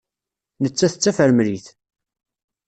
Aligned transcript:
Nettat 0.61 0.93
d 0.97 0.99
tafremlit. 1.01 1.67